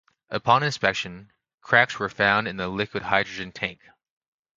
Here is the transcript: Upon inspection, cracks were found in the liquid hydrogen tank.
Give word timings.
Upon 0.31 0.63
inspection, 0.63 1.31
cracks 1.61 1.99
were 1.99 2.09
found 2.09 2.47
in 2.47 2.57
the 2.57 2.67
liquid 2.69 3.03
hydrogen 3.03 3.51
tank. 3.51 3.81